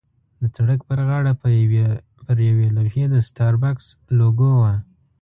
[0.41, 1.33] د سړک پر غاړه
[2.29, 3.85] پر یوې لوحې د سټاربکس
[4.19, 4.73] لوګو وه.